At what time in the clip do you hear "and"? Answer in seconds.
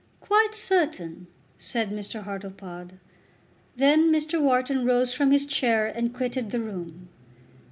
5.85-6.11